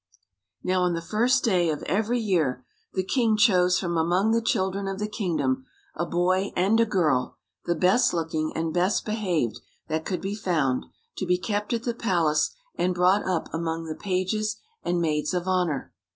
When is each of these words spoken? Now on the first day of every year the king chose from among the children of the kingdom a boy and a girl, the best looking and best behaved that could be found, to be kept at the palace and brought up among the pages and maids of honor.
Now 0.63 0.81
on 0.81 0.95
the 0.95 0.99
first 0.99 1.43
day 1.43 1.69
of 1.69 1.83
every 1.83 2.19
year 2.19 2.65
the 2.93 3.03
king 3.03 3.37
chose 3.37 3.77
from 3.77 3.97
among 3.99 4.31
the 4.31 4.41
children 4.41 4.87
of 4.87 4.97
the 4.97 5.07
kingdom 5.07 5.67
a 5.95 6.07
boy 6.07 6.51
and 6.55 6.79
a 6.79 6.87
girl, 6.87 7.37
the 7.65 7.75
best 7.75 8.11
looking 8.11 8.51
and 8.55 8.73
best 8.73 9.05
behaved 9.05 9.59
that 9.89 10.03
could 10.03 10.19
be 10.19 10.33
found, 10.33 10.87
to 11.17 11.27
be 11.27 11.37
kept 11.37 11.71
at 11.71 11.83
the 11.83 11.93
palace 11.93 12.49
and 12.73 12.95
brought 12.95 13.27
up 13.27 13.47
among 13.53 13.85
the 13.85 13.93
pages 13.93 14.55
and 14.83 14.99
maids 14.99 15.35
of 15.35 15.47
honor. 15.47 15.93